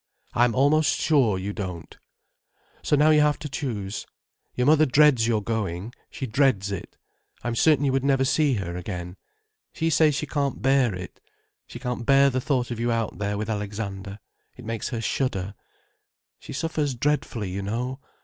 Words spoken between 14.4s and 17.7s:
It makes her shudder. She suffers dreadfully, you